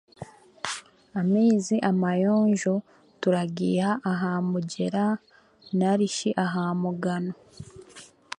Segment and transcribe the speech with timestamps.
[1.21, 2.75] Amaizi amayonjo
[3.21, 5.05] turagaiha aha mugyera
[5.77, 7.33] narishi aha mugano